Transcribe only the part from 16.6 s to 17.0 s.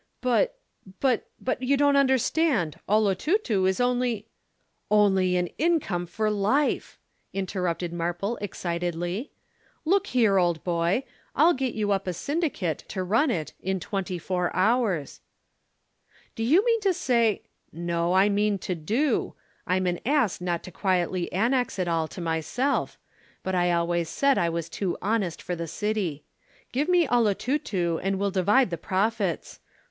mean to